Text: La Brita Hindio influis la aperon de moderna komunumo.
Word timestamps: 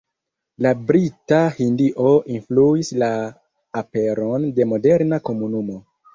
La 0.65 0.69
Brita 0.85 1.41
Hindio 1.57 2.13
influis 2.37 2.91
la 3.05 3.11
aperon 3.83 4.51
de 4.59 4.69
moderna 4.73 5.23
komunumo. 5.31 5.81